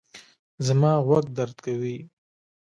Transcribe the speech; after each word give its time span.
زما 0.67 0.93
غوږ 1.05 1.25
درد 1.37 1.57
کوي 1.65 1.97